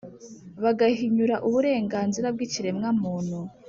[0.63, 3.37] bagahinyura uburenganzira bw’ikiremwamuntu